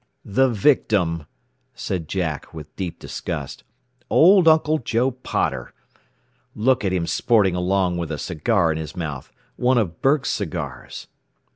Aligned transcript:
"The 0.25 0.49
victim!" 0.49 1.27
said 1.75 2.07
Jack 2.07 2.55
with 2.55 2.75
deep 2.75 2.97
disgust. 2.97 3.63
"Old 4.09 4.47
Uncle 4.47 4.79
Joe 4.79 5.11
Potter. 5.11 5.75
"Look 6.55 6.83
at 6.83 6.91
him 6.91 7.05
sporting 7.05 7.53
along 7.55 7.97
with 7.97 8.11
a 8.11 8.17
cigar 8.17 8.71
in 8.71 8.79
his 8.79 8.95
mouth 8.95 9.31
one 9.57 9.77
of 9.77 10.01
Burke's 10.01 10.31
cigars!" 10.31 11.05